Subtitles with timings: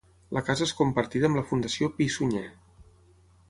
[0.37, 2.45] La casa és compartida amb la Fundació Pi i Sunyer.